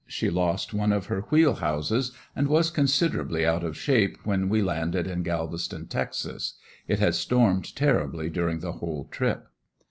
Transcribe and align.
She 0.07 0.31
lost 0.31 0.73
one 0.73 0.91
of 0.91 1.05
her 1.05 1.21
wheel 1.29 1.53
houses 1.53 2.11
and 2.35 2.47
was 2.47 2.71
considerably 2.71 3.45
out 3.45 3.63
of 3.63 3.77
shape 3.77 4.17
when 4.23 4.49
we 4.49 4.63
landed 4.63 5.05
in 5.05 5.21
Galveston, 5.21 5.85
Texas. 5.85 6.55
It 6.87 6.97
had 6.97 7.13
stormed 7.13 7.75
terribly 7.75 8.27
during 8.27 8.61
the 8.61 8.71
whole 8.71 9.07
trip. 9.11 9.45